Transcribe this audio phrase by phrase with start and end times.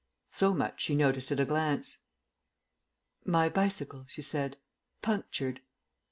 [0.31, 1.99] So much she noticed at a glance.
[3.23, 4.57] "My bicycle," she said;
[5.03, 5.61] "punctured."